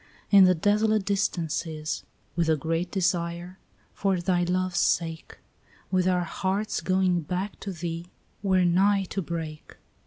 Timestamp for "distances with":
1.05-2.49